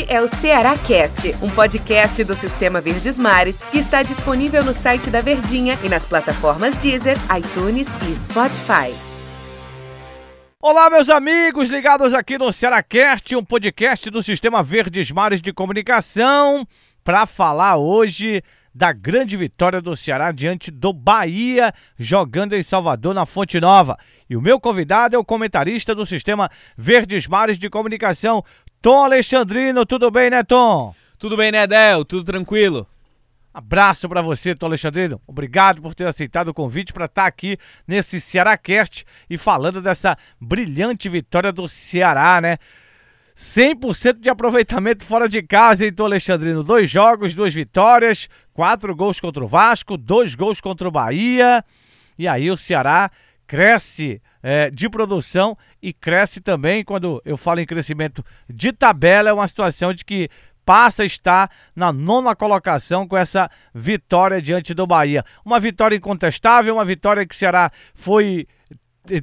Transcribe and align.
Este 0.00 0.12
é 0.14 0.20
o 0.22 0.28
Ceará 0.28 0.78
Cast, 0.78 1.36
um 1.42 1.50
podcast 1.50 2.24
do 2.24 2.34
Sistema 2.34 2.80
Verdes 2.80 3.18
Mares 3.18 3.60
que 3.70 3.78
está 3.78 4.02
disponível 4.02 4.64
no 4.64 4.72
site 4.72 5.10
da 5.10 5.20
Verdinha 5.20 5.78
e 5.84 5.90
nas 5.90 6.06
plataformas 6.06 6.74
Deezer, 6.76 7.16
iTunes 7.36 7.86
e 8.08 8.16
Spotify. 8.16 8.94
Olá, 10.62 10.88
meus 10.88 11.10
amigos, 11.10 11.68
ligados 11.68 12.14
aqui 12.14 12.38
no 12.38 12.50
Cearacast, 12.50 13.36
um 13.36 13.44
podcast 13.44 14.08
do 14.08 14.22
Sistema 14.22 14.62
Verdes 14.62 15.10
Mares 15.10 15.42
de 15.42 15.52
Comunicação, 15.52 16.66
para 17.04 17.26
falar 17.26 17.76
hoje 17.76 18.42
da 18.74 18.92
grande 18.92 19.36
vitória 19.36 19.82
do 19.82 19.96
Ceará 19.96 20.32
diante 20.32 20.70
do 20.70 20.92
Bahia, 20.92 21.74
jogando 21.98 22.54
em 22.54 22.62
Salvador, 22.62 23.12
na 23.12 23.26
Fonte 23.26 23.60
Nova. 23.60 23.98
E 24.28 24.36
o 24.36 24.40
meu 24.40 24.60
convidado 24.60 25.16
é 25.16 25.18
o 25.18 25.24
comentarista 25.24 25.94
do 25.94 26.06
Sistema 26.06 26.48
Verdes 26.78 27.26
Mares 27.26 27.58
de 27.58 27.68
Comunicação, 27.68 28.44
Tom 28.82 29.04
Alexandrino. 29.04 29.84
Tudo 29.84 30.10
bem, 30.10 30.30
né, 30.30 30.42
Tom? 30.42 30.94
Tudo 31.18 31.36
bem, 31.36 31.52
né, 31.52 31.66
Del? 31.66 32.02
Tudo 32.02 32.24
tranquilo? 32.24 32.86
Abraço 33.52 34.08
para 34.08 34.22
você, 34.22 34.54
Tom 34.54 34.66
Alexandrino. 34.66 35.20
Obrigado 35.26 35.82
por 35.82 35.94
ter 35.94 36.06
aceitado 36.06 36.48
o 36.48 36.54
convite 36.54 36.92
para 36.92 37.04
estar 37.04 37.22
tá 37.22 37.28
aqui 37.28 37.58
nesse 37.86 38.20
Cearácast 38.20 39.04
e 39.28 39.36
falando 39.36 39.82
dessa 39.82 40.16
brilhante 40.40 41.10
vitória 41.10 41.52
do 41.52 41.68
Ceará, 41.68 42.40
né? 42.40 42.56
100% 43.36 44.18
de 44.18 44.30
aproveitamento 44.30 45.04
fora 45.04 45.28
de 45.28 45.42
casa, 45.42 45.84
hein, 45.84 45.92
Tom 45.92 46.04
Alexandrino? 46.04 46.62
Dois 46.62 46.88
jogos, 46.88 47.34
duas 47.34 47.52
vitórias, 47.52 48.28
quatro 48.54 48.96
gols 48.96 49.20
contra 49.20 49.44
o 49.44 49.48
Vasco, 49.48 49.98
dois 49.98 50.34
gols 50.34 50.60
contra 50.60 50.88
o 50.88 50.90
Bahia. 50.90 51.62
E 52.18 52.26
aí 52.26 52.50
o 52.50 52.56
Ceará 52.56 53.10
cresce 53.46 54.22
é, 54.42 54.70
de 54.70 54.88
produção 54.88 55.56
e 55.82 55.92
cresce 55.92 56.40
também, 56.40 56.84
quando 56.84 57.20
eu 57.24 57.36
falo 57.36 57.60
em 57.60 57.66
crescimento 57.66 58.24
de 58.48 58.72
tabela, 58.72 59.30
é 59.30 59.32
uma 59.32 59.48
situação 59.48 59.92
de 59.92 60.04
que 60.04 60.28
passa 60.64 61.02
a 61.02 61.06
estar 61.06 61.50
na 61.74 61.92
nona 61.92 62.34
colocação 62.36 63.06
com 63.06 63.16
essa 63.16 63.50
vitória 63.74 64.40
diante 64.40 64.72
do 64.72 64.86
Bahia. 64.86 65.24
Uma 65.44 65.58
vitória 65.58 65.96
incontestável, 65.96 66.74
uma 66.74 66.84
vitória 66.84 67.26
que 67.26 67.34
o 67.34 67.38
Ceará 67.38 67.70
foi 67.94 68.46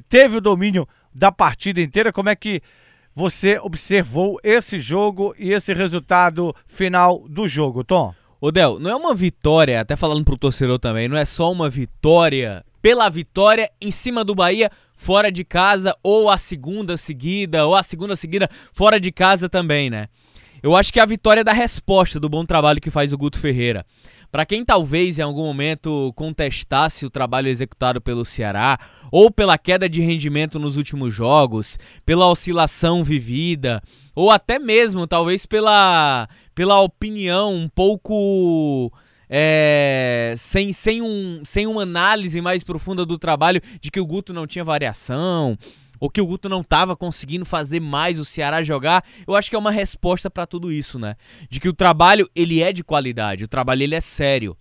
teve 0.08 0.36
o 0.36 0.40
domínio 0.40 0.86
da 1.14 1.32
partida 1.32 1.80
inteira. 1.80 2.12
Como 2.12 2.28
é 2.28 2.36
que 2.36 2.60
você 3.14 3.58
observou 3.58 4.38
esse 4.42 4.78
jogo 4.78 5.34
e 5.38 5.52
esse 5.52 5.72
resultado 5.72 6.54
final 6.66 7.24
do 7.28 7.48
jogo, 7.48 7.82
Tom? 7.82 8.14
Odel, 8.40 8.78
não 8.78 8.90
é 8.90 8.94
uma 8.94 9.14
vitória, 9.14 9.80
até 9.80 9.96
falando 9.96 10.24
pro 10.24 10.38
torcedor 10.38 10.78
também, 10.78 11.08
não 11.08 11.16
é 11.16 11.24
só 11.24 11.50
uma 11.50 11.68
vitória 11.68 12.64
pela 12.80 13.08
vitória 13.08 13.70
em 13.80 13.90
cima 13.90 14.24
do 14.24 14.34
Bahia 14.34 14.70
fora 14.96 15.30
de 15.30 15.44
casa 15.44 15.96
ou 16.02 16.28
a 16.28 16.36
segunda 16.36 16.96
seguida 16.96 17.66
ou 17.66 17.74
a 17.74 17.82
segunda 17.82 18.16
seguida 18.16 18.48
fora 18.72 19.00
de 19.00 19.12
casa 19.12 19.48
também, 19.48 19.88
né? 19.88 20.08
Eu 20.62 20.74
acho 20.74 20.92
que 20.92 20.98
é 20.98 21.02
a 21.02 21.06
vitória 21.06 21.44
da 21.44 21.52
resposta 21.52 22.18
do 22.18 22.28
bom 22.28 22.44
trabalho 22.44 22.80
que 22.80 22.90
faz 22.90 23.12
o 23.12 23.18
Guto 23.18 23.38
Ferreira. 23.38 23.86
Para 24.30 24.44
quem 24.44 24.64
talvez 24.64 25.18
em 25.18 25.22
algum 25.22 25.44
momento 25.44 26.12
contestasse 26.14 27.06
o 27.06 27.10
trabalho 27.10 27.48
executado 27.48 28.00
pelo 28.00 28.24
Ceará, 28.24 28.78
ou 29.10 29.30
pela 29.30 29.56
queda 29.56 29.88
de 29.88 30.02
rendimento 30.02 30.58
nos 30.58 30.76
últimos 30.76 31.14
jogos, 31.14 31.78
pela 32.04 32.28
oscilação 32.28 33.02
vivida, 33.02 33.80
ou 34.14 34.30
até 34.30 34.58
mesmo 34.58 35.06
talvez 35.06 35.46
pela, 35.46 36.28
pela 36.54 36.80
opinião 36.80 37.54
um 37.54 37.68
pouco 37.68 38.92
é, 39.30 39.87
sem, 40.36 40.72
sem, 40.72 41.02
um, 41.02 41.42
sem 41.44 41.66
uma 41.66 41.82
análise 41.82 42.40
mais 42.40 42.62
profunda 42.62 43.04
do 43.04 43.18
trabalho 43.18 43.60
de 43.80 43.90
que 43.90 44.00
o 44.00 44.06
Guto 44.06 44.32
não 44.32 44.46
tinha 44.46 44.64
variação, 44.64 45.58
ou 46.00 46.08
que 46.10 46.20
o 46.20 46.26
Guto 46.26 46.48
não 46.48 46.60
estava 46.60 46.96
conseguindo 46.96 47.44
fazer 47.44 47.80
mais 47.80 48.18
o 48.18 48.24
Ceará 48.24 48.62
jogar, 48.62 49.04
eu 49.26 49.34
acho 49.34 49.50
que 49.50 49.56
é 49.56 49.58
uma 49.58 49.70
resposta 49.70 50.30
para 50.30 50.46
tudo 50.46 50.72
isso, 50.72 50.98
né? 50.98 51.16
De 51.50 51.60
que 51.60 51.68
o 51.68 51.72
trabalho 51.72 52.28
ele 52.34 52.62
é 52.62 52.72
de 52.72 52.84
qualidade, 52.84 53.44
o 53.44 53.48
trabalho 53.48 53.82
ele 53.82 53.94
é 53.94 54.00
sério. 54.00 54.56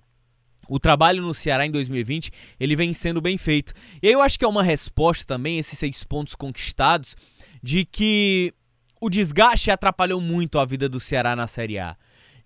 O 0.69 0.79
trabalho 0.79 1.21
no 1.21 1.33
Ceará 1.33 1.65
em 1.65 1.71
2020 1.71 2.31
ele 2.59 2.75
vem 2.75 2.92
sendo 2.92 3.21
bem 3.21 3.37
feito. 3.37 3.73
E 4.02 4.08
aí 4.08 4.13
eu 4.13 4.21
acho 4.21 4.37
que 4.37 4.43
é 4.43 4.47
uma 4.47 4.63
resposta 4.63 5.25
também 5.25 5.59
esses 5.59 5.80
seis 5.80 6.03
pontos 6.03 6.36
conquistados 6.36 7.15
de 7.63 7.86
que 7.86 8.53
o 8.99 9.09
desgaste 9.09 9.71
atrapalhou 9.71 10.19
muito 10.19 10.59
a 10.59 10.65
vida 10.65 10.89
do 10.89 10.99
Ceará 10.99 11.36
na 11.36 11.47
Série 11.47 11.80
A 11.80 11.95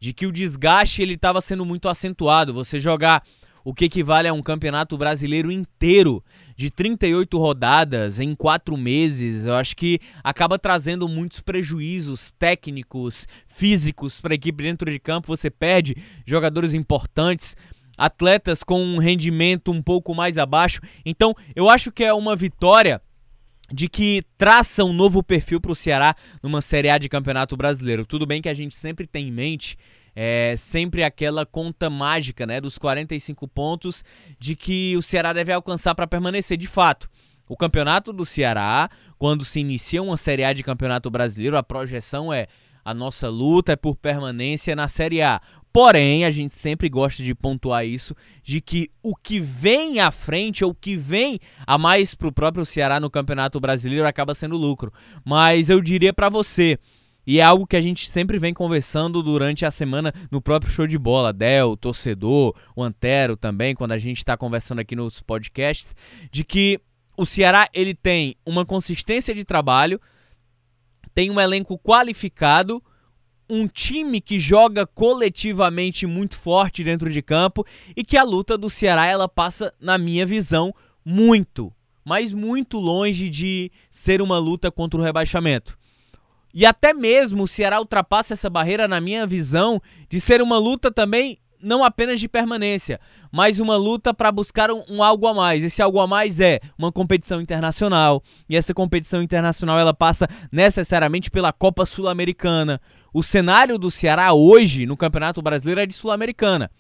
de 0.02 0.12
que 0.12 0.26
o 0.26 0.32
desgaste 0.32 1.04
ele 1.04 1.14
estava 1.14 1.40
sendo 1.40 1.64
muito 1.64 1.88
acentuado. 1.88 2.54
Você 2.54 2.80
jogar 2.80 3.24
o 3.64 3.72
que 3.72 3.86
equivale 3.86 4.28
a 4.28 4.34
um 4.34 4.42
campeonato 4.42 4.98
brasileiro 4.98 5.52
inteiro 5.52 6.24
de 6.58 6.72
38 6.72 7.38
rodadas 7.38 8.20
em 8.20 8.34
quatro 8.34 8.76
meses, 8.76 9.46
eu 9.46 9.54
acho 9.54 9.76
que 9.78 10.00
acaba 10.24 10.58
trazendo 10.58 11.08
muitos 11.08 11.42
prejuízos 11.42 12.32
técnicos, 12.32 13.28
físicos 13.48 14.20
para 14.20 14.34
a 14.34 14.36
equipe 14.36 14.64
dentro 14.64 14.90
de 14.90 15.00
campo. 15.00 15.28
Você 15.28 15.52
perde 15.52 15.96
jogadores 16.26 16.74
importantes, 16.74 17.56
atletas 17.96 18.64
com 18.64 18.84
um 18.84 18.98
rendimento 18.98 19.72
um 19.72 19.84
pouco 19.84 20.16
mais 20.16 20.40
abaixo. 20.40 20.82
Então, 21.06 21.36
eu 21.56 21.70
acho 21.70 21.92
que 21.92 22.04
é 22.04 22.12
uma 22.12 22.36
vitória 22.36 23.00
de 23.72 23.88
que 23.88 24.24
traça 24.38 24.84
um 24.84 24.94
novo 24.94 25.24
perfil 25.24 25.62
para 25.62 25.72
o 25.72 25.76
Ceará 25.76 26.16
numa 26.42 26.62
Série 26.62 26.90
A 26.90 26.98
de 26.98 27.08
Campeonato 27.10 27.56
Brasileiro. 27.56 28.06
Tudo 28.06 28.26
bem 28.26 28.42
que 28.42 28.50
a 28.50 28.54
gente 28.54 28.76
sempre 28.76 29.08
tem 29.08 29.28
em 29.28 29.32
mente 29.32 29.78
é 30.16 30.56
sempre 30.58 31.04
aquela 31.04 31.46
conta 31.46 31.90
mágica, 31.90 32.46
né, 32.46 32.60
dos 32.60 32.78
45 32.78 33.48
pontos 33.48 34.04
de 34.38 34.56
que 34.56 34.96
o 34.98 35.02
Ceará 35.02 35.32
deve 35.32 35.54
alcançar 35.54 35.96
para 35.96 36.08
permanecer 36.08 36.58
de 36.58 36.68
fato. 36.68 37.10
O 37.48 37.56
campeonato 37.56 38.14
do 38.14 38.26
Ceará, 38.26 38.90
quando 39.18 39.44
se 39.44 39.60
inicia 39.60 40.02
uma 40.02 40.18
Série 40.18 40.44
A 40.44 40.54
de 40.54 40.64
Campeonato 40.64 41.10
Brasileiro, 41.10 41.58
a 41.58 41.64
projeção 41.64 42.32
é 42.32 42.48
a 42.84 42.94
nossa 42.94 43.30
luta 43.30 43.74
é 43.74 43.76
por 43.76 43.96
permanência 43.96 44.76
na 44.76 44.88
Série 44.88 45.22
A. 45.22 45.40
Porém, 45.74 46.26
a 46.26 46.32
gente 46.32 46.54
sempre 46.54 46.90
gosta 46.90 47.24
de 47.24 47.34
pontuar 47.34 47.86
isso, 47.86 48.16
de 48.44 48.60
que 48.60 48.90
o 49.02 49.16
que 49.16 49.40
vem 49.40 50.00
à 50.00 50.12
frente, 50.12 50.66
ou 50.66 50.72
o 50.72 50.76
que 50.76 50.98
vem 50.98 51.40
a 51.66 51.78
mais 51.78 52.14
para 52.14 52.28
o 52.28 52.32
próprio 52.32 52.66
Ceará 52.66 53.00
no 53.00 53.10
Campeonato 53.10 53.60
Brasileiro, 53.60 54.06
acaba 54.06 54.36
sendo 54.36 54.58
lucro. 54.58 54.92
Mas 55.24 55.70
eu 55.70 55.80
diria 55.80 56.12
para 56.12 56.28
você, 56.28 56.78
e 57.26 57.40
é 57.40 57.44
algo 57.44 57.66
que 57.66 57.78
a 57.78 57.82
gente 57.82 58.10
sempre 58.10 58.38
vem 58.38 58.54
conversando 58.54 59.24
durante 59.24 59.66
a 59.66 59.72
semana 59.72 60.14
no 60.30 60.42
próprio 60.42 60.72
show 60.72 60.86
de 60.86 60.98
bola, 60.98 61.32
Del, 61.32 61.78
torcedor, 61.78 62.54
o 62.76 62.84
Antero 62.84 63.38
também, 63.38 63.74
quando 63.74 63.94
a 63.94 63.98
gente 63.98 64.18
está 64.18 64.36
conversando 64.36 64.80
aqui 64.80 64.96
nos 64.96 65.22
podcasts, 65.22 65.96
de 66.30 66.44
que 66.44 66.82
o 67.16 67.26
Ceará 67.26 67.70
ele 67.74 67.94
tem 67.94 68.36
uma 68.46 68.66
consistência 68.66 69.34
de 69.34 69.46
trabalho, 69.46 70.02
tem 71.14 71.30
um 71.30 71.40
elenco 71.40 71.78
qualificado, 71.80 72.84
um 73.52 73.68
time 73.68 74.22
que 74.22 74.40
joga 74.40 74.88
coletivamente 74.88 76.08
muito 76.08 76.38
forte 76.38 76.86
dentro 76.86 77.10
de 77.12 77.22
campo 77.22 77.66
e 77.94 78.02
que 78.02 78.16
a 78.16 78.24
luta 78.24 78.58
do 78.58 78.70
Ceará 78.70 79.06
ela 79.06 79.28
passa, 79.28 79.74
na 79.78 79.98
minha 79.98 80.26
visão, 80.26 80.74
muito, 81.04 81.70
mas 82.06 82.32
muito 82.32 82.80
longe 82.80 83.28
de 83.28 83.70
ser 83.90 84.22
uma 84.22 84.38
luta 84.38 84.72
contra 84.72 84.98
o 84.98 85.04
rebaixamento. 85.04 85.78
E 86.54 86.66
até 86.66 86.94
mesmo 86.94 87.44
o 87.44 87.48
Ceará 87.48 87.82
ultrapassa 87.82 88.34
essa 88.34 88.50
barreira, 88.50 88.88
na 88.88 89.02
minha 89.02 89.28
visão, 89.28 89.82
de 90.10 90.22
ser 90.22 90.42
uma 90.42 90.58
luta 90.58 90.90
também 90.90 91.38
não 91.62 91.84
apenas 91.84 92.20
de 92.20 92.28
permanência, 92.28 93.00
mas 93.32 93.60
uma 93.60 93.76
luta 93.76 94.14
para 94.14 94.32
buscar 94.32 94.72
um, 94.72 94.84
um, 94.90 95.04
algo 95.04 95.28
a 95.28 95.34
mais. 95.34 95.64
Esse 95.64 95.82
algo 95.82 96.00
a 96.00 96.08
mais 96.08 96.40
é 96.40 96.60
uma 96.78 96.92
competição 96.92 97.40
internacional, 97.40 98.24
e 98.50 98.56
essa 98.56 98.74
competição 98.74 99.22
internacional 99.22 99.78
ela 99.78 99.94
passa 99.94 100.28
necessariamente 100.52 101.30
pela 101.30 101.54
Copa 101.54 101.86
Sul-Americana. 101.86 102.82
O 103.14 103.22
cenário 103.22 103.78
do 103.78 103.92
Ceará 103.92 104.34
hoje 104.34 104.86
no 104.86 104.96
Campeonato 104.96 105.42
Brasileiro 105.42 105.82
é 105.82 105.86
de 105.86 105.94
Sul-Americana. 105.94 106.72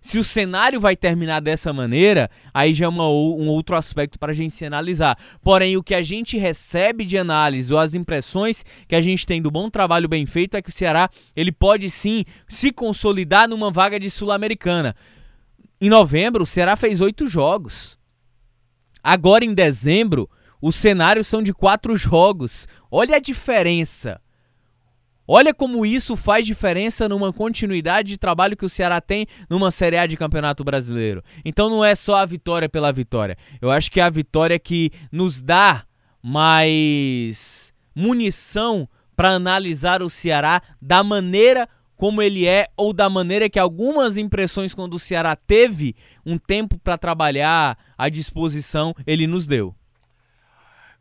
Se 0.00 0.18
o 0.18 0.22
cenário 0.22 0.80
vai 0.80 0.94
terminar 0.94 1.40
dessa 1.40 1.72
maneira, 1.72 2.30
aí 2.54 2.72
já 2.72 2.84
é 2.84 2.88
uma, 2.88 3.08
um 3.08 3.48
outro 3.48 3.74
aspecto 3.74 4.18
para 4.18 4.30
a 4.30 4.34
gente 4.34 4.54
se 4.54 4.64
analisar. 4.64 5.18
Porém, 5.42 5.76
o 5.76 5.82
que 5.82 5.94
a 5.94 6.02
gente 6.02 6.38
recebe 6.38 7.04
de 7.04 7.18
análise 7.18 7.72
ou 7.72 7.80
as 7.80 7.94
impressões 7.94 8.64
que 8.86 8.94
a 8.94 9.00
gente 9.00 9.26
tem 9.26 9.42
do 9.42 9.50
bom 9.50 9.68
trabalho 9.68 10.08
bem 10.08 10.24
feito 10.24 10.56
é 10.56 10.62
que 10.62 10.68
o 10.68 10.72
Ceará 10.72 11.10
ele 11.34 11.50
pode 11.50 11.90
sim 11.90 12.24
se 12.46 12.70
consolidar 12.70 13.48
numa 13.48 13.70
vaga 13.70 13.98
de 13.98 14.08
Sul-Americana. 14.10 14.94
Em 15.80 15.88
novembro, 15.88 16.44
o 16.44 16.46
Ceará 16.46 16.76
fez 16.76 17.00
oito 17.00 17.26
jogos. 17.26 17.98
Agora, 19.02 19.44
em 19.44 19.54
dezembro, 19.54 20.30
os 20.60 20.76
cenários 20.76 21.26
são 21.26 21.42
de 21.42 21.52
quatro 21.52 21.96
jogos. 21.96 22.68
Olha 22.90 23.16
a 23.16 23.20
diferença. 23.20 24.20
Olha 25.30 25.52
como 25.52 25.84
isso 25.84 26.16
faz 26.16 26.46
diferença 26.46 27.06
numa 27.06 27.30
continuidade 27.34 28.08
de 28.08 28.16
trabalho 28.18 28.56
que 28.56 28.64
o 28.64 28.68
Ceará 28.68 28.98
tem 28.98 29.26
numa 29.50 29.70
Série 29.70 29.98
A 29.98 30.06
de 30.06 30.16
Campeonato 30.16 30.64
Brasileiro. 30.64 31.22
Então 31.44 31.68
não 31.68 31.84
é 31.84 31.94
só 31.94 32.16
a 32.16 32.24
vitória 32.24 32.66
pela 32.66 32.90
vitória. 32.90 33.36
Eu 33.60 33.70
acho 33.70 33.90
que 33.90 34.00
é 34.00 34.02
a 34.02 34.08
vitória 34.08 34.58
que 34.58 34.90
nos 35.12 35.42
dá 35.42 35.84
mais 36.22 37.74
munição 37.94 38.88
para 39.14 39.32
analisar 39.32 40.00
o 40.00 40.08
Ceará 40.08 40.62
da 40.80 41.04
maneira 41.04 41.68
como 41.94 42.22
ele 42.22 42.46
é 42.46 42.68
ou 42.74 42.94
da 42.94 43.10
maneira 43.10 43.50
que 43.50 43.58
algumas 43.58 44.16
impressões 44.16 44.72
quando 44.72 44.94
o 44.94 44.98
Ceará 44.98 45.36
teve 45.36 45.94
um 46.24 46.38
tempo 46.38 46.78
para 46.78 46.96
trabalhar 46.96 47.76
à 47.98 48.08
disposição, 48.08 48.94
ele 49.06 49.26
nos 49.26 49.46
deu. 49.46 49.74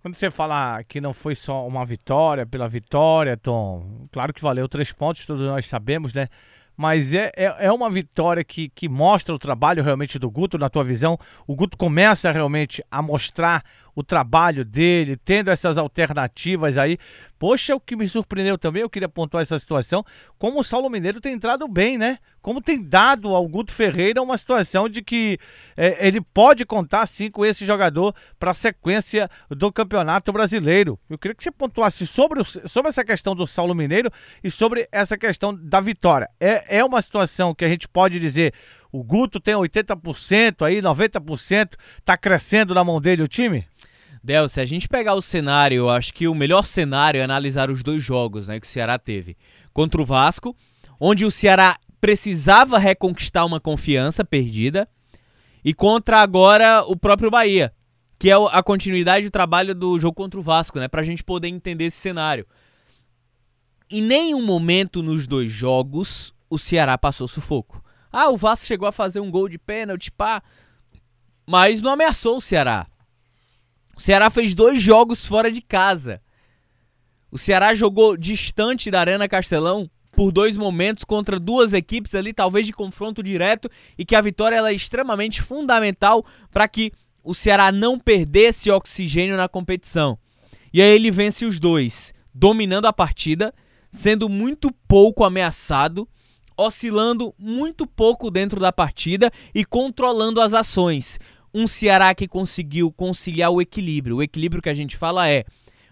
Quando 0.08 0.16
você 0.16 0.32
fala 0.32 0.82
que 0.86 1.02
não 1.02 1.14
foi 1.14 1.36
só 1.36 1.68
uma 1.68 1.86
vitória 1.86 2.46
pela 2.46 2.70
vitória, 2.70 3.36
Tom, 3.36 4.08
claro 4.10 4.34
que 4.34 4.42
valeu 4.42 4.66
três 4.70 4.90
pontos, 4.90 5.26
todos 5.26 5.46
nós 5.46 5.66
sabemos, 5.66 6.14
né? 6.14 6.30
Mas 6.78 7.14
é, 7.14 7.30
é, 7.36 7.66
é 7.66 7.72
uma 7.74 7.90
vitória 7.90 8.42
que, 8.42 8.70
que 8.70 8.88
mostra 8.88 9.36
o 9.36 9.38
trabalho 9.38 9.84
realmente 9.84 10.18
do 10.18 10.32
Guto, 10.32 10.58
na 10.58 10.70
tua 10.70 10.86
visão. 10.86 11.20
O 11.46 11.58
Guto 11.58 11.78
começa 11.78 12.32
realmente 12.32 12.82
a 12.90 13.02
mostrar 13.02 13.66
o 13.98 14.04
trabalho 14.04 14.64
dele, 14.64 15.18
tendo 15.18 15.50
essas 15.50 15.76
alternativas 15.76 16.78
aí. 16.78 17.00
Poxa, 17.40 17.76
o 17.76 17.80
que 17.80 17.96
me 17.96 18.08
surpreendeu 18.08 18.56
também, 18.56 18.84
eu 18.84 18.90
queria 18.90 19.10
pontuar 19.10 19.42
essa 19.42 19.58
situação, 19.58 20.06
como 20.38 20.60
o 20.60 20.64
Saulo 20.64 20.88
Mineiro 20.88 21.20
tem 21.20 21.34
entrado 21.34 21.68
bem, 21.68 21.98
né? 21.98 22.20
Como 22.40 22.62
tem 22.62 22.80
dado 22.80 23.30
ao 23.36 23.48
Guto 23.48 23.74
Ferreira 23.74 24.22
uma 24.22 24.38
situação 24.38 24.88
de 24.88 25.02
que 25.02 25.40
é, 25.76 26.08
ele 26.08 26.22
pode 26.22 26.64
contar 26.64 27.08
sim 27.08 27.32
com 27.32 27.44
esse 27.44 27.66
jogador 27.66 28.14
para 28.38 28.52
a 28.52 28.54
sequência 28.54 29.30
do 29.50 29.72
Campeonato 29.72 30.32
Brasileiro. 30.32 31.00
Eu 31.10 31.18
queria 31.18 31.34
que 31.34 31.44
você 31.44 31.52
pontuasse 31.52 32.06
sobre, 32.06 32.42
o, 32.42 32.46
sobre 32.46 32.90
essa 32.90 33.04
questão 33.04 33.36
do 33.36 33.48
Saulo 33.48 33.74
Mineiro 33.74 34.12
e 34.44 34.52
sobre 34.52 34.88
essa 34.92 35.18
questão 35.18 35.56
da 35.56 35.82
vitória. 35.82 36.30
É, 36.40 36.78
é 36.78 36.86
uma 36.86 37.02
situação 37.02 37.56
que 37.56 37.66
a 37.66 37.70
gente 37.70 37.88
pode 37.88 38.20
dizer 38.20 38.54
o 38.92 39.04
Guto 39.04 39.40
tem 39.40 39.56
80% 39.56 40.66
aí, 40.66 40.82
90%, 40.82 41.74
tá 42.06 42.18
crescendo 42.18 42.74
na 42.74 42.84
mão 42.84 43.02
dele 43.02 43.24
o 43.24 43.28
time? 43.28 43.66
Del, 44.24 44.50
se 44.50 44.60
a 44.60 44.66
gente 44.66 44.88
pegar 44.88 45.14
o 45.14 45.22
cenário, 45.22 45.78
eu 45.78 45.90
acho 45.90 46.14
que 46.14 46.28
o 46.28 46.36
melhor 46.36 46.66
cenário 46.66 47.20
é 47.20 47.24
analisar 47.24 47.70
os 47.70 47.84
dois 47.84 48.04
jogos 48.04 48.48
né, 48.48 48.60
que 48.60 48.68
o 48.68 48.70
Ceará 48.70 48.98
teve. 48.98 49.38
Contra 49.74 50.02
o 50.02 50.06
Vasco, 50.06 50.56
onde 51.00 51.26
o 51.26 51.32
Ceará 51.32 51.78
precisava 52.02 52.78
reconquistar 52.78 53.46
uma 53.46 53.60
confiança 53.60 54.26
perdida, 54.26 54.88
e 55.64 55.74
contra 55.74 56.22
agora 56.22 56.84
o 56.88 56.96
próprio 56.96 57.30
Bahia, 57.30 57.74
que 58.18 58.30
é 58.30 58.34
a 58.34 58.64
continuidade 58.64 59.28
do 59.28 59.32
trabalho 59.32 59.76
do 59.76 60.00
jogo 60.00 60.16
contra 60.16 60.40
o 60.40 60.44
Vasco, 60.44 60.80
né? 60.80 60.88
Pra 60.88 61.04
gente 61.04 61.24
poder 61.24 61.48
entender 61.48 61.86
esse 61.86 61.98
cenário. 61.98 62.46
Em 63.90 64.02
nenhum 64.02 64.46
momento 64.46 65.04
nos 65.04 65.28
dois 65.28 65.52
jogos 65.52 66.34
o 66.50 66.58
Ceará 66.58 66.98
passou 66.98 67.28
sufoco. 67.28 67.84
Ah, 68.12 68.30
o 68.30 68.38
Vasco 68.38 68.66
chegou 68.66 68.88
a 68.88 68.92
fazer 68.92 69.20
um 69.20 69.32
gol 69.32 69.50
de 69.50 69.58
pênalti, 69.58 70.12
pá. 70.12 70.42
Mas 71.46 71.82
não 71.82 71.92
ameaçou 71.92 72.38
o 72.38 72.42
Ceará. 72.42 72.88
O 73.96 74.02
Ceará 74.02 74.30
fez 74.30 74.54
dois 74.54 74.82
jogos 74.82 75.26
fora 75.26 75.52
de 75.52 75.62
casa. 75.62 76.22
O 77.32 77.38
Ceará 77.38 77.74
jogou 77.74 78.16
distante 78.16 78.90
da 78.92 79.00
Arena 79.00 79.28
Castelão 79.28 79.90
por 80.12 80.32
dois 80.32 80.58
momentos 80.58 81.04
contra 81.04 81.40
duas 81.40 81.74
equipes 81.74 82.16
ali, 82.16 82.34
talvez 82.34 82.66
de 82.66 82.74
confronto 82.74 83.22
direto, 83.22 83.70
e 83.98 84.04
que 84.04 84.16
a 84.16 84.22
vitória 84.22 84.56
ela 84.56 84.72
é 84.72 84.74
extremamente 84.74 85.42
fundamental 85.42 86.26
para 86.52 86.68
que 86.68 86.92
o 87.24 87.36
Ceará 87.36 87.72
não 87.72 88.00
perdesse 88.00 88.72
oxigênio 88.72 89.38
na 89.38 89.48
competição. 89.48 90.18
E 90.74 90.82
aí 90.82 90.90
ele 90.90 91.12
vence 91.12 91.46
os 91.46 91.60
dois, 91.60 92.14
dominando 92.34 92.86
a 92.86 92.94
partida, 92.94 93.54
sendo 93.92 94.28
muito 94.28 94.72
pouco 94.88 95.24
ameaçado 95.24 96.08
oscilando 96.58 97.34
muito 97.38 97.86
pouco 97.86 98.32
dentro 98.32 98.60
da 98.60 98.74
partida 98.74 99.32
e 99.54 99.64
controlando 99.64 100.42
as 100.42 100.54
ações. 100.54 101.20
Um 101.54 101.68
Ceará 101.68 102.14
que 102.16 102.28
conseguiu 102.28 102.92
conciliar 102.92 103.52
o 103.52 103.62
equilíbrio. 103.62 104.18
O 104.18 104.24
equilíbrio 104.24 104.62
que 104.62 104.70
a 104.70 104.74
gente 104.74 104.98
fala 104.98 105.30
é 105.30 105.46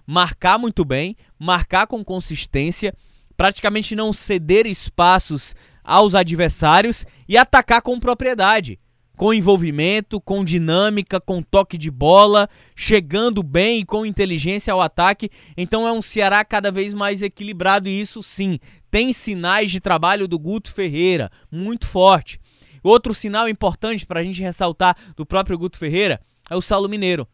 marcar 0.06 0.58
muito 0.58 0.84
bem, 0.84 1.16
marcar 1.38 1.88
com 1.88 2.04
consistência, 2.04 2.94
praticamente 3.38 3.96
não 3.96 4.12
ceder 4.12 4.66
espaços 4.66 5.56
aos 5.84 6.16
adversários 6.16 7.06
e 7.28 7.38
atacar 7.38 7.82
com 7.82 8.00
propriedade 8.00 8.80
com 9.16 9.34
envolvimento, 9.34 10.20
com 10.20 10.44
dinâmica, 10.44 11.20
com 11.20 11.42
toque 11.42 11.78
de 11.78 11.90
bola, 11.90 12.50
chegando 12.76 13.42
bem 13.42 13.80
e 13.80 13.86
com 13.86 14.06
inteligência 14.06 14.74
ao 14.74 14.82
ataque. 14.82 15.30
Então 15.56 15.88
é 15.88 15.92
um 15.92 16.02
Ceará 16.02 16.44
cada 16.44 16.72
vez 16.72 16.94
mais 16.94 17.22
equilibrado 17.22 17.90
e 17.90 18.00
isso 18.00 18.22
sim 18.22 18.60
tem 18.92 19.12
sinais 19.12 19.72
de 19.72 19.80
trabalho 19.80 20.28
do 20.28 20.40
Guto 20.40 20.72
Ferreira 20.72 21.30
muito 21.52 21.88
forte. 21.88 22.40
Outro 22.84 23.14
sinal 23.14 23.50
importante 23.50 24.06
para 24.06 24.20
a 24.20 24.24
gente 24.24 24.42
ressaltar 24.42 24.96
do 25.16 25.26
próprio 25.26 25.58
Guto 25.58 25.78
Ferreira 25.78 26.22
é 26.50 26.56
o 26.56 26.62
Saulo 26.62 26.88
Mineiro. 26.88 27.28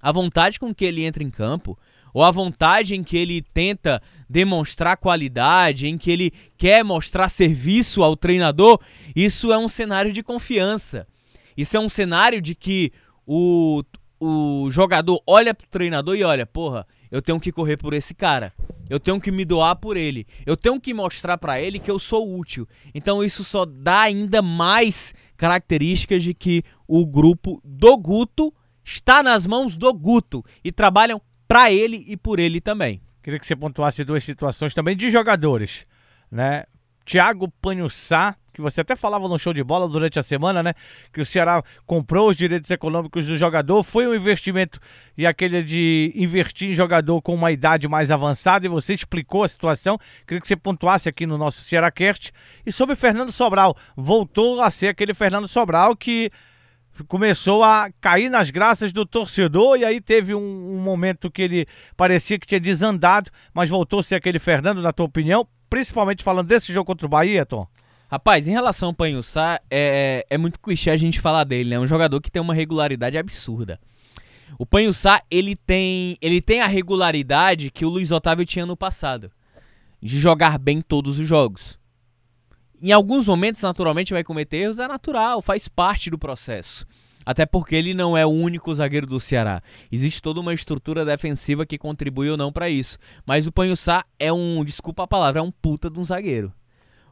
A 0.00 0.12
vontade 0.12 0.60
com 0.60 0.74
que 0.74 0.84
ele 0.84 1.04
entra 1.04 1.22
em 1.22 1.30
campo, 1.30 1.78
ou 2.14 2.22
a 2.22 2.30
vontade 2.30 2.94
em 2.94 3.02
que 3.02 3.16
ele 3.16 3.42
tenta 3.42 4.00
demonstrar 4.30 4.96
qualidade, 4.96 5.88
em 5.88 5.98
que 5.98 6.10
ele 6.10 6.32
quer 6.56 6.84
mostrar 6.84 7.28
serviço 7.28 8.04
ao 8.04 8.16
treinador, 8.16 8.80
isso 9.14 9.52
é 9.52 9.58
um 9.58 9.68
cenário 9.68 10.12
de 10.12 10.22
confiança. 10.22 11.06
Isso 11.56 11.76
é 11.76 11.80
um 11.80 11.88
cenário 11.88 12.40
de 12.40 12.54
que 12.54 12.92
o, 13.26 13.82
o 14.20 14.70
jogador 14.70 15.20
olha 15.26 15.52
pro 15.52 15.66
treinador 15.66 16.16
e 16.16 16.22
olha, 16.22 16.46
porra, 16.46 16.86
eu 17.10 17.20
tenho 17.20 17.40
que 17.40 17.52
correr 17.52 17.76
por 17.76 17.92
esse 17.92 18.14
cara. 18.14 18.52
Eu 18.88 19.00
tenho 19.00 19.20
que 19.20 19.30
me 19.30 19.44
doar 19.44 19.76
por 19.76 19.96
ele. 19.96 20.26
Eu 20.46 20.56
tenho 20.56 20.80
que 20.80 20.94
mostrar 20.94 21.36
para 21.38 21.60
ele 21.60 21.78
que 21.78 21.90
eu 21.90 21.98
sou 21.98 22.38
útil. 22.38 22.68
Então 22.94 23.24
isso 23.24 23.42
só 23.42 23.64
dá 23.64 24.02
ainda 24.02 24.40
mais 24.40 25.14
características 25.36 26.22
de 26.22 26.32
que 26.32 26.62
o 26.86 27.04
grupo 27.04 27.60
do 27.64 27.96
Guto 27.96 28.54
está 28.84 29.22
nas 29.22 29.46
mãos 29.46 29.76
do 29.76 29.92
Guto 29.92 30.44
e 30.62 30.70
trabalham 30.70 31.20
para 31.46 31.72
ele 31.72 32.04
e 32.06 32.16
por 32.16 32.38
ele 32.38 32.60
também. 32.60 33.00
Queria 33.22 33.38
que 33.38 33.46
você 33.46 33.56
pontuasse 33.56 34.04
duas 34.04 34.22
situações 34.22 34.74
também 34.74 34.96
de 34.96 35.10
jogadores, 35.10 35.86
né? 36.30 36.64
Thiago 37.06 37.48
Panhussá, 37.60 38.36
que 38.52 38.60
você 38.60 38.80
até 38.80 38.94
falava 38.94 39.28
no 39.28 39.38
show 39.38 39.52
de 39.52 39.64
bola 39.64 39.88
durante 39.88 40.18
a 40.18 40.22
semana, 40.22 40.62
né? 40.62 40.74
Que 41.12 41.20
o 41.20 41.26
Ceará 41.26 41.62
comprou 41.86 42.30
os 42.30 42.36
direitos 42.36 42.70
econômicos 42.70 43.26
do 43.26 43.36
jogador, 43.36 43.82
foi 43.82 44.06
um 44.06 44.14
investimento 44.14 44.78
e 45.16 45.26
aquele 45.26 45.62
de 45.62 46.12
investir 46.14 46.70
em 46.70 46.74
jogador 46.74 47.20
com 47.20 47.34
uma 47.34 47.50
idade 47.50 47.88
mais 47.88 48.10
avançada, 48.10 48.66
e 48.66 48.68
você 48.68 48.94
explicou 48.94 49.42
a 49.42 49.48
situação. 49.48 49.98
Queria 50.26 50.40
que 50.40 50.48
você 50.48 50.56
pontuasse 50.56 51.08
aqui 51.08 51.26
no 51.26 51.36
nosso 51.36 51.62
Ceará 51.62 51.90
Cast. 51.90 52.32
E 52.64 52.70
sobre 52.70 52.94
Fernando 52.94 53.32
Sobral, 53.32 53.76
voltou 53.96 54.60
a 54.60 54.70
ser 54.70 54.88
aquele 54.88 55.14
Fernando 55.14 55.48
Sobral 55.48 55.96
que 55.96 56.30
começou 57.08 57.64
a 57.64 57.90
cair 58.00 58.28
nas 58.28 58.50
graças 58.50 58.92
do 58.92 59.04
torcedor 59.04 59.78
e 59.78 59.84
aí 59.84 60.00
teve 60.00 60.34
um, 60.34 60.76
um, 60.76 60.78
momento 60.78 61.30
que 61.30 61.42
ele 61.42 61.66
parecia 61.96 62.38
que 62.38 62.46
tinha 62.46 62.60
desandado, 62.60 63.30
mas 63.52 63.68
voltou 63.68 63.98
a 63.98 64.02
ser 64.02 64.14
aquele 64.14 64.38
Fernando, 64.38 64.80
na 64.80 64.92
tua 64.92 65.06
opinião, 65.06 65.46
principalmente 65.68 66.22
falando 66.22 66.46
desse 66.46 66.72
jogo 66.72 66.86
contra 66.86 67.06
o 67.06 67.08
Bahia, 67.10 67.44
Tom? 67.44 67.66
Rapaz, 68.08 68.46
em 68.46 68.52
relação 68.52 68.90
ao 68.90 68.94
Panhussá, 68.94 69.60
é, 69.68 70.24
é 70.30 70.38
muito 70.38 70.60
clichê 70.60 70.90
a 70.90 70.96
gente 70.96 71.20
falar 71.20 71.42
dele, 71.42 71.70
né? 71.70 71.76
É 71.76 71.80
um 71.80 71.86
jogador 71.86 72.20
que 72.20 72.30
tem 72.30 72.40
uma 72.40 72.54
regularidade 72.54 73.18
absurda. 73.18 73.80
O 74.56 74.64
Panhussá, 74.64 75.20
ele 75.28 75.56
tem, 75.56 76.16
ele 76.20 76.40
tem 76.40 76.60
a 76.60 76.66
regularidade 76.66 77.70
que 77.70 77.84
o 77.84 77.88
Luiz 77.88 78.12
Otávio 78.12 78.46
tinha 78.46 78.64
no 78.64 78.76
passado, 78.76 79.32
de 80.00 80.18
jogar 80.18 80.58
bem 80.58 80.80
todos 80.80 81.18
os 81.18 81.26
jogos. 81.26 81.76
Em 82.86 82.92
alguns 82.92 83.26
momentos, 83.26 83.62
naturalmente, 83.62 84.12
vai 84.12 84.22
cometer 84.22 84.58
erros, 84.58 84.78
é 84.78 84.86
natural, 84.86 85.40
faz 85.40 85.68
parte 85.68 86.10
do 86.10 86.18
processo. 86.18 86.84
Até 87.24 87.46
porque 87.46 87.74
ele 87.74 87.94
não 87.94 88.14
é 88.14 88.26
o 88.26 88.28
único 88.28 88.74
zagueiro 88.74 89.06
do 89.06 89.18
Ceará. 89.18 89.62
Existe 89.90 90.20
toda 90.20 90.38
uma 90.38 90.52
estrutura 90.52 91.02
defensiva 91.02 91.64
que 91.64 91.78
contribui 91.78 92.28
ou 92.28 92.36
não 92.36 92.52
para 92.52 92.68
isso. 92.68 92.98
Mas 93.24 93.46
o 93.46 93.52
Panhussá 93.52 94.04
é 94.18 94.30
um, 94.30 94.62
desculpa 94.62 95.04
a 95.04 95.06
palavra, 95.06 95.40
é 95.40 95.42
um 95.42 95.50
puta 95.50 95.88
de 95.88 95.98
um 95.98 96.04
zagueiro. 96.04 96.52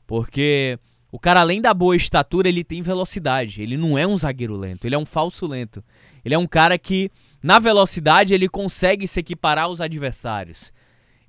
Porque 0.07 0.79
o 1.11 1.19
cara, 1.19 1.41
além 1.41 1.63
da 1.63 1.73
boa 1.73 1.97
estatura, 1.97 2.51
ele 2.51 2.63
tem 2.63 2.83
velocidade. 2.83 3.63
Ele 3.63 3.79
não 3.79 3.97
é 3.97 4.07
um 4.07 4.15
zagueiro 4.15 4.59
lento, 4.59 4.85
ele 4.85 4.95
é 4.95 4.99
um 4.99 5.07
falso 5.07 5.47
lento. 5.47 5.83
Ele 6.23 6.35
é 6.35 6.39
um 6.39 6.47
cara 6.47 6.77
que, 6.77 7.11
na 7.43 7.59
velocidade, 7.59 8.35
ele 8.35 8.47
consegue 8.47 9.07
se 9.07 9.21
equiparar 9.21 9.65
aos 9.65 9.81
adversários. 9.81 10.71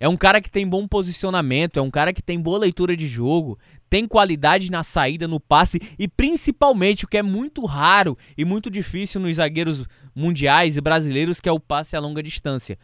É 0.04 0.10
um 0.10 0.18
cara 0.18 0.42
que 0.42 0.52
tem 0.52 0.68
bom 0.68 0.86
posicionamento, 0.86 1.80
é 1.80 1.82
um 1.82 1.90
cara 1.90 2.12
que 2.12 2.22
tem 2.22 2.38
boa 2.38 2.60
leitura 2.60 2.94
de 2.98 3.08
jogo, 3.08 3.58
tem 3.94 4.08
qualidade 4.08 4.72
na 4.72 4.82
saída, 4.82 5.28
no 5.28 5.40
passe 5.40 5.80
e 6.00 6.08
principalmente 6.08 7.06
o 7.06 7.08
que 7.08 7.16
é 7.16 7.22
muito 7.22 7.64
raro 7.64 8.18
e 8.36 8.44
muito 8.44 8.68
difícil 8.68 9.22
nos 9.22 9.36
zagueiros 9.36 9.86
mundiais 10.16 10.76
e 10.76 10.82
brasileiros, 10.82 11.40
que 11.40 11.48
é 11.48 11.52
o 11.52 11.60
passe 11.60 11.96
a 11.96 12.00
longa 12.00 12.24
distância. 12.24 12.76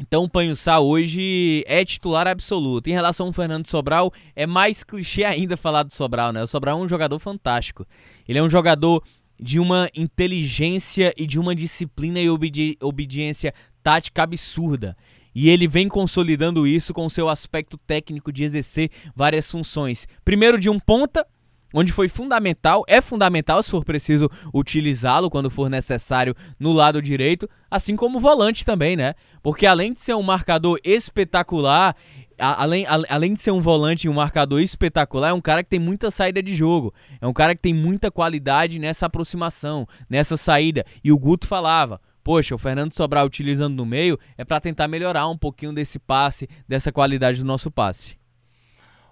Então 0.00 0.24
o 0.24 0.28
Panhussá 0.28 0.80
hoje 0.80 1.62
é 1.64 1.84
titular 1.84 2.26
absoluto. 2.26 2.90
Em 2.90 2.92
relação 2.92 3.28
ao 3.28 3.32
Fernando 3.32 3.68
Sobral, 3.68 4.12
é 4.34 4.48
mais 4.48 4.82
clichê 4.82 5.22
ainda 5.22 5.56
falar 5.56 5.84
do 5.84 5.94
Sobral, 5.94 6.32
né? 6.32 6.42
O 6.42 6.46
Sobral 6.48 6.80
é 6.80 6.82
um 6.82 6.88
jogador 6.88 7.20
fantástico. 7.20 7.86
Ele 8.28 8.40
é 8.40 8.42
um 8.42 8.50
jogador 8.50 9.04
de 9.38 9.60
uma 9.60 9.88
inteligência 9.94 11.14
e 11.16 11.24
de 11.24 11.38
uma 11.38 11.54
disciplina 11.54 12.18
e 12.18 12.28
obedi 12.28 12.76
obediência 12.82 13.54
tática 13.80 14.24
absurda. 14.24 14.96
E 15.34 15.48
ele 15.48 15.68
vem 15.68 15.88
consolidando 15.88 16.66
isso 16.66 16.92
com 16.92 17.08
seu 17.08 17.28
aspecto 17.28 17.78
técnico 17.78 18.32
de 18.32 18.44
exercer 18.44 18.90
várias 19.14 19.50
funções. 19.50 20.06
Primeiro 20.24 20.58
de 20.58 20.68
um 20.68 20.78
ponta, 20.78 21.26
onde 21.72 21.92
foi 21.92 22.08
fundamental, 22.08 22.82
é 22.88 23.00
fundamental 23.00 23.62
se 23.62 23.70
for 23.70 23.84
preciso 23.84 24.30
utilizá-lo 24.52 25.30
quando 25.30 25.50
for 25.50 25.70
necessário 25.70 26.34
no 26.58 26.72
lado 26.72 27.00
direito, 27.00 27.48
assim 27.70 27.94
como 27.94 28.18
o 28.18 28.20
volante 28.20 28.64
também, 28.64 28.96
né? 28.96 29.14
Porque 29.42 29.66
além 29.66 29.92
de 29.92 30.00
ser 30.00 30.14
um 30.14 30.22
marcador 30.22 30.78
espetacular, 30.82 31.94
além, 32.38 32.84
além 33.08 33.34
de 33.34 33.40
ser 33.40 33.52
um 33.52 33.60
volante 33.60 34.06
e 34.06 34.10
um 34.10 34.14
marcador 34.14 34.60
espetacular, 34.60 35.28
é 35.30 35.32
um 35.32 35.40
cara 35.40 35.62
que 35.62 35.70
tem 35.70 35.78
muita 35.78 36.10
saída 36.10 36.42
de 36.42 36.54
jogo, 36.54 36.92
é 37.20 37.26
um 37.26 37.32
cara 37.32 37.54
que 37.54 37.62
tem 37.62 37.74
muita 37.74 38.10
qualidade 38.10 38.78
nessa 38.78 39.06
aproximação, 39.06 39.86
nessa 40.08 40.36
saída. 40.36 40.84
E 41.04 41.12
o 41.12 41.18
Guto 41.18 41.46
falava, 41.46 42.00
poxa, 42.30 42.54
o 42.54 42.58
Fernando 42.58 42.92
Sobral 42.92 43.26
utilizando 43.26 43.74
no 43.74 43.84
meio 43.84 44.16
é 44.38 44.44
para 44.44 44.60
tentar 44.60 44.86
melhorar 44.86 45.26
um 45.26 45.36
pouquinho 45.36 45.72
desse 45.72 45.98
passe, 45.98 46.48
dessa 46.68 46.92
qualidade 46.92 47.40
do 47.40 47.44
nosso 47.44 47.72
passe. 47.72 48.16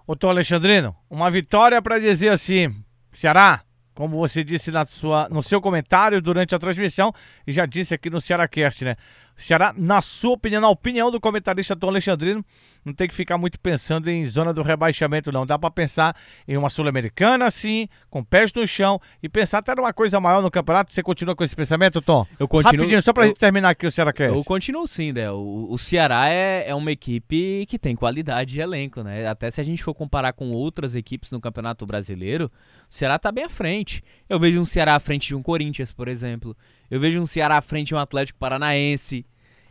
Ô 0.07 0.15
Alexandrino, 0.25 0.95
uma 1.09 1.29
vitória 1.29 1.81
para 1.81 1.99
dizer 1.99 2.29
assim, 2.29 2.73
Ceará, 3.11 3.61
como 3.93 4.17
você 4.17 4.41
disse 4.41 4.71
na 4.71 4.85
sua, 4.85 5.27
no 5.27 5.43
seu 5.43 5.59
comentário 5.59 6.21
durante 6.21 6.55
a 6.55 6.59
transmissão 6.59 7.13
e 7.45 7.51
já 7.51 7.65
disse 7.65 7.93
aqui 7.93 8.09
no 8.09 8.21
Ceará 8.21 8.47
Cast, 8.47 8.85
né? 8.85 8.95
Ceará, 9.39 9.73
na 9.75 10.01
sua 10.01 10.33
opinião, 10.33 10.61
na 10.61 10.69
opinião 10.69 11.09
do 11.09 11.19
comentarista 11.19 11.75
Tom 11.75 11.87
Alexandrino, 11.87 12.43
não 12.83 12.93
tem 12.93 13.07
que 13.07 13.15
ficar 13.15 13.37
muito 13.37 13.59
pensando 13.59 14.09
em 14.09 14.25
zona 14.25 14.53
do 14.53 14.61
rebaixamento, 14.61 15.31
não. 15.31 15.45
Dá 15.45 15.57
para 15.57 15.71
pensar 15.71 16.15
em 16.47 16.57
uma 16.57 16.69
Sul-Americana, 16.69 17.45
assim, 17.45 17.87
com 18.09 18.23
pés 18.23 18.51
no 18.53 18.67
chão, 18.67 18.99
e 19.23 19.29
pensar 19.29 19.59
até 19.59 19.73
numa 19.73 19.93
coisa 19.93 20.19
maior 20.19 20.41
no 20.41 20.51
campeonato. 20.51 20.93
Você 20.93 21.01
continua 21.01 21.35
com 21.35 21.43
esse 21.43 21.55
pensamento, 21.55 22.01
Tom? 22.01 22.25
Eu 22.37 22.47
continuo. 22.47 22.81
Rapidinho, 22.81 23.01
só 23.01 23.13
pra 23.13 23.23
eu, 23.23 23.27
gente 23.29 23.37
terminar 23.37 23.69
aqui 23.69 23.87
o 23.87 23.91
Ceará 23.91 24.11
Cast. 24.11 24.35
Eu 24.35 24.43
continuo 24.43 24.87
sim, 24.87 25.13
né? 25.13 25.31
O, 25.31 25.67
o 25.69 25.77
Ceará 25.77 26.29
é, 26.29 26.65
é 26.67 26.75
uma 26.75 26.91
equipe 26.91 27.65
que 27.65 27.79
tem 27.79 27.95
qualidade 27.95 28.53
de 28.53 28.59
elenco, 28.59 29.03
né? 29.03 29.25
Até 29.27 29.49
se 29.49 29.61
a 29.61 29.63
gente 29.63 29.83
for 29.83 29.93
comparar 29.93 30.33
com 30.33 30.51
outras 30.51 30.95
equipes 30.95 31.31
no 31.31 31.39
Campeonato 31.39 31.85
Brasileiro, 31.85 32.51
o 32.89 32.93
Ceará 32.93 33.17
tá 33.17 33.31
bem 33.31 33.45
à 33.45 33.49
frente. 33.49 34.03
Eu 34.27 34.37
vejo 34.39 34.59
um 34.59 34.65
Ceará 34.65 34.95
à 34.95 34.99
frente 34.99 35.27
de 35.27 35.35
um 35.35 35.41
Corinthians, 35.41 35.93
por 35.93 36.07
exemplo. 36.09 36.55
Eu 36.89 36.99
vejo 36.99 37.21
um 37.21 37.25
Ceará 37.25 37.57
à 37.57 37.61
frente 37.61 37.89
de 37.89 37.95
um 37.95 37.99
Atlético 37.99 38.39
Paranaense. 38.39 39.25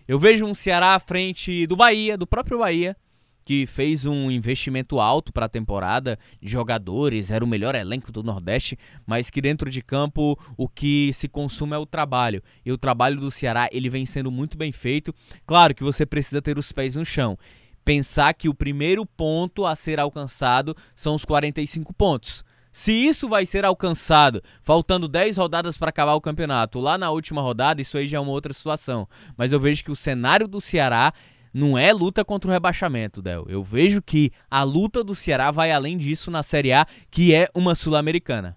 Eu 0.07 0.19
vejo 0.19 0.47
um 0.47 0.55
Ceará 0.55 0.95
à 0.95 1.01
frente 1.01 1.67
do 1.67 1.75
Bahia, 1.75 2.17
do 2.17 2.27
próprio 2.27 2.59
Bahia, 2.59 2.97
que 3.45 3.67
fez 3.67 4.07
um 4.07 4.31
investimento 4.31 5.01
alto 5.01 5.33
para 5.33 5.47
a 5.47 5.49
temporada 5.49 6.19
de 6.41 6.49
jogadores, 6.49 7.31
era 7.31 7.45
o 7.45 7.49
melhor 7.49 7.75
elenco 7.75 8.13
do 8.13 8.23
Nordeste, 8.23 8.79
mas 9.07 9.31
que 9.31 9.41
dentro 9.41 9.69
de 9.69 9.83
campo 9.83 10.39
o 10.57 10.69
que 10.69 11.11
se 11.13 11.29
consome 11.29 11.75
é 11.75 11.79
o 11.79 11.87
trabalho. 11.87 12.43
E 12.65 12.71
o 12.71 12.79
trabalho 12.79 13.19
do 13.19 13.31
Ceará, 13.31 13.69
ele 13.73 13.91
vem 13.91 14.07
sendo 14.07 14.31
muito 14.31 14.57
bem 14.57 14.71
feito. 14.71 15.13
Claro 15.45 15.75
que 15.75 15.83
você 15.83 16.07
precisa 16.07 16.41
ter 16.41 16.57
os 16.57 16.71
pés 16.71 16.95
no 16.95 17.05
chão. 17.05 17.37
Pensar 17.85 18.33
que 18.35 18.49
o 18.49 18.55
primeiro 18.55 19.05
ponto 19.05 19.67
a 19.67 19.75
ser 19.75 19.99
alcançado 19.99 20.77
são 20.95 21.15
os 21.15 21.25
45 21.25 21.93
pontos. 21.95 22.45
Se 22.79 22.93
isso 22.93 23.29
vai 23.29 23.45
ser 23.45 23.65
alcançado 23.65 24.41
faltando 24.63 25.09
10 25.09 25.37
rodadas 25.37 25.77
para 25.77 25.89
acabar 25.89 26.15
o 26.15 26.21
campeonato, 26.21 26.79
lá 26.79 26.97
na 26.97 27.11
última 27.11 27.43
rodada, 27.43 27.81
isso 27.81 27.99
aí 27.99 28.07
já 28.07 28.19
é 28.19 28.21
uma 28.21 28.31
outra 28.31 28.55
situação. 28.55 29.09
Mas 29.37 29.51
eu 29.51 29.59
vejo 29.59 29.83
que 29.83 29.91
o 29.91 29.97
cenário 29.97 30.47
do 30.47 30.61
Ceará 30.61 31.13
não 31.53 31.77
é 31.77 31.93
luta 31.93 32.25
contra 32.25 32.49
o 32.49 32.53
rebaixamento, 32.53 33.21
Del. 33.21 33.45
Eu 33.49 33.65
vejo 33.65 34.01
que 34.01 34.31
a 34.49 34.63
luta 34.63 35.03
do 35.03 35.13
Ceará 35.13 35.51
vai 35.51 35.73
além 35.73 35.99
disso 35.99 36.31
na 36.31 36.45
Série 36.45 36.73
A, 36.73 36.87
que 37.11 37.35
é 37.35 37.49
uma 37.53 37.75
sul-americana. 37.75 38.57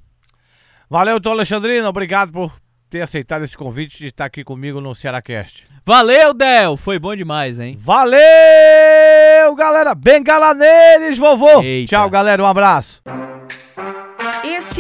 Valeu, 0.88 1.20
Tom 1.20 1.32
Alexandrino. 1.32 1.88
Obrigado 1.88 2.32
por 2.32 2.54
ter 2.92 3.02
aceitado 3.02 3.44
esse 3.44 3.58
convite 3.58 3.98
de 3.98 4.10
estar 4.10 4.26
aqui 4.26 4.44
comigo 4.44 4.80
no 4.80 4.94
Cearacast. 4.94 5.66
Valeu, 5.84 6.32
Del! 6.36 6.78
Foi 6.78 7.00
bom 7.00 7.16
demais, 7.16 7.60
hein? 7.60 7.76
Valeu, 7.76 9.56
galera! 9.58 9.96
Bengala 9.96 10.54
neles, 10.54 11.18
vovô! 11.18 11.64
Eita. 11.64 11.90
Tchau, 11.90 12.08
galera. 12.08 12.44
Um 12.44 12.46
abraço. 12.46 13.02